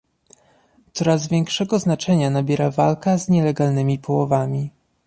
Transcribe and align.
Coraz 0.93 1.27
większego 1.27 1.79
znaczenia 1.79 2.29
nabiera 2.29 2.71
walka 2.71 3.17
z 3.17 3.29
nielegalnymi 3.29 3.99
połowami 3.99 4.71